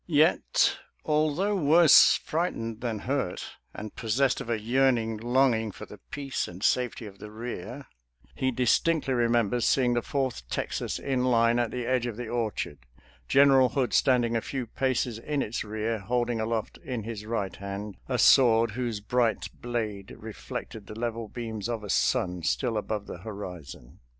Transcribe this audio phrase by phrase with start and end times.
[0.07, 5.99] Yet, although worse fright ened than hurt, and possessed of a yearning longing for the
[6.09, 7.85] peace and safety of the rear,
[8.33, 12.79] he distinctly remembers seeing the Fourth Texas in line at the edge of the orchard,
[13.27, 17.95] General Hood standing a few paces in its rear, holding aloft in his right hand
[18.09, 23.19] a sword whose bright blade reflected the level beams of a sun still above the
[23.19, 23.99] horizon.